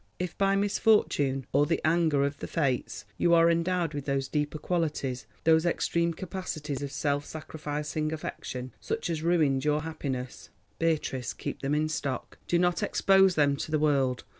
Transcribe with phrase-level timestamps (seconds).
[0.17, 4.57] If by misfortune, or the anger of the Fates, you are endowed with those deeper
[4.57, 11.61] qualities, those extreme capacities of self sacrificing affection, such as ruined your happiness, Beatrice, keep
[11.61, 14.23] them in stock; do not expose them to the world.